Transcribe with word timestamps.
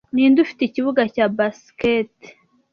Ninde 0.13 0.37
ufite 0.45 0.61
ikibuga 0.65 1.01
cya 1.13 1.25
basket 1.37 2.13